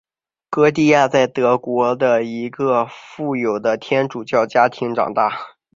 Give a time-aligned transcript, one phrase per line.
[0.49, 5.29] 歌地亚在德国的一个富有的天主教家庭长大。